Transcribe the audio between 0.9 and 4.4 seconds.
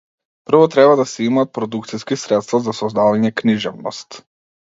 да се имаат продукциски средства за создавање книжевност.